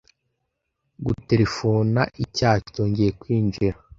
Guterefona 1.05 2.01
icyaha 2.23 2.57
cyongeye 2.73 3.11
kwinjira 3.21 3.77